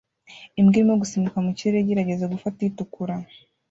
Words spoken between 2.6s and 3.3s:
itukura